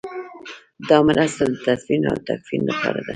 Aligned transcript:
دا 0.89 0.97
مرسته 1.07 1.43
د 1.51 1.53
تدفین 1.65 2.01
او 2.11 2.17
تکفین 2.27 2.61
لپاره 2.69 2.99
ده. 3.05 3.09